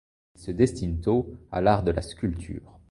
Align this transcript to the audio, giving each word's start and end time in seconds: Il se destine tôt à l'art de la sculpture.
Il 0.33 0.41
se 0.41 0.49
destine 0.49 0.99
tôt 0.99 1.31
à 1.51 1.61
l'art 1.61 1.83
de 1.83 1.91
la 1.91 2.01
sculpture. 2.01 2.79